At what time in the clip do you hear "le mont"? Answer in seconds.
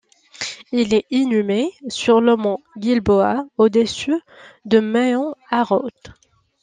2.21-2.57